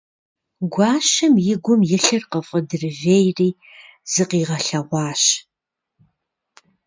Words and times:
Гуащэм 0.73 1.33
и 1.51 1.55
гум 1.63 1.81
илъыр 1.95 2.23
къыфӀыдривейри, 2.31 3.49
зыкъигъэлъэгъуащ. 4.11 5.23